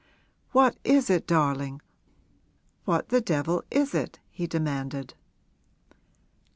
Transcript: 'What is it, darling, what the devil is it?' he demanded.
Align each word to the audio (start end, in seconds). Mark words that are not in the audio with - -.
'What 0.51 0.77
is 0.83 1.11
it, 1.11 1.27
darling, 1.27 1.79
what 2.85 3.09
the 3.09 3.21
devil 3.21 3.63
is 3.69 3.93
it?' 3.93 4.17
he 4.31 4.47
demanded. 4.47 5.13